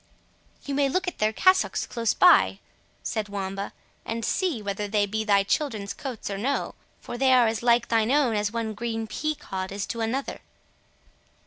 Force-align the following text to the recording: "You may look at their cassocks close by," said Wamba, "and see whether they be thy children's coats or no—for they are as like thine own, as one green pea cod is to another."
"You 0.65 0.73
may 0.73 0.89
look 0.89 1.07
at 1.07 1.19
their 1.19 1.31
cassocks 1.31 1.85
close 1.85 2.15
by," 2.15 2.57
said 3.03 3.29
Wamba, 3.29 3.71
"and 4.03 4.25
see 4.25 4.59
whether 4.59 4.87
they 4.87 5.05
be 5.05 5.23
thy 5.23 5.43
children's 5.43 5.93
coats 5.93 6.27
or 6.31 6.39
no—for 6.39 7.19
they 7.19 7.31
are 7.31 7.45
as 7.45 7.61
like 7.61 7.89
thine 7.89 8.09
own, 8.09 8.33
as 8.35 8.51
one 8.51 8.73
green 8.73 9.05
pea 9.05 9.35
cod 9.35 9.71
is 9.71 9.85
to 9.85 10.01
another." 10.01 10.41